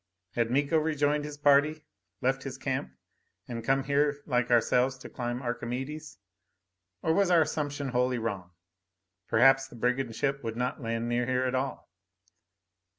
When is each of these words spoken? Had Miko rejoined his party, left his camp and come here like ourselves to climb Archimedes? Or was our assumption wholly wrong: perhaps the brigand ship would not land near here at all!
Had 0.31 0.49
Miko 0.49 0.79
rejoined 0.79 1.25
his 1.25 1.37
party, 1.37 1.85
left 2.21 2.41
his 2.41 2.57
camp 2.57 2.91
and 3.47 3.63
come 3.63 3.83
here 3.83 4.17
like 4.25 4.49
ourselves 4.49 4.97
to 4.97 5.09
climb 5.09 5.43
Archimedes? 5.43 6.17
Or 7.03 7.13
was 7.13 7.29
our 7.29 7.41
assumption 7.43 7.89
wholly 7.89 8.17
wrong: 8.17 8.49
perhaps 9.27 9.67
the 9.67 9.75
brigand 9.75 10.15
ship 10.15 10.43
would 10.43 10.55
not 10.57 10.81
land 10.81 11.07
near 11.07 11.27
here 11.27 11.43
at 11.45 11.53
all! 11.53 11.91